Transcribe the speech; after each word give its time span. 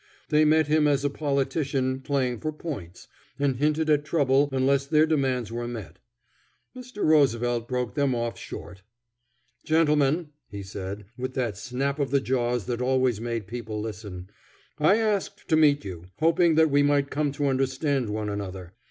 They 0.29 0.45
met 0.45 0.65
him 0.65 0.87
as 0.87 1.05
a 1.05 1.11
politician 1.11 1.99
playing 2.01 2.39
for 2.39 2.51
points, 2.51 3.07
and 3.37 3.57
hinted 3.57 3.87
at 3.87 4.03
trouble 4.03 4.49
unless 4.51 4.87
their 4.87 5.05
demands 5.05 5.51
were 5.51 5.67
met. 5.67 5.99
Mr. 6.75 7.03
Roosevelt 7.05 7.67
broke 7.67 7.93
them 7.93 8.15
off 8.15 8.35
short: 8.35 8.81
"Gentlemen!" 9.63 10.29
he 10.49 10.63
said, 10.63 11.05
with 11.19 11.35
that 11.35 11.55
snap 11.55 11.99
of 11.99 12.09
the 12.09 12.19
jaws 12.19 12.65
that 12.65 12.81
always 12.81 13.21
made 13.21 13.45
people 13.45 13.79
listen, 13.79 14.31
"I 14.79 14.97
asked 14.97 15.47
to 15.49 15.55
meet 15.55 15.85
you, 15.85 16.05
hoping 16.17 16.55
that 16.55 16.71
we 16.71 16.81
might 16.81 17.11
come 17.11 17.31
to 17.33 17.45
understand 17.45 18.09
one 18.09 18.27
another. 18.29 18.73